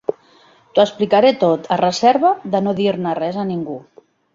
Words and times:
T'ho 0.77 0.83
explicaré 0.85 1.31
tot 1.45 1.71
a 1.77 1.79
reserva 1.85 2.35
de 2.57 2.67
no 2.69 2.77
dir-ne 2.83 3.19
res 3.25 3.43
a 3.47 3.51
ningú. 3.57 3.83